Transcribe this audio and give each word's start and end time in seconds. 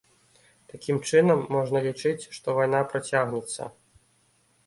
Такім 0.71 0.97
чынам, 1.09 1.43
можна 1.57 1.77
лічыць, 1.89 2.29
што 2.39 2.47
вайна 2.59 2.79
працягнецца. 2.93 3.71